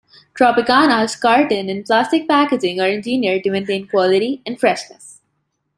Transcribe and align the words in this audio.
Tropicana's 0.35 1.15
carton 1.15 1.69
and 1.69 1.85
plastic 1.85 2.27
packaging 2.27 2.79
are 2.81 2.87
engineered 2.87 3.43
to 3.43 3.51
maintain 3.51 3.87
quality 3.87 4.41
and 4.47 4.59
freshness. 4.59 5.21